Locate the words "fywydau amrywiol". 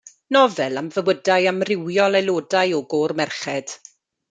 0.95-2.19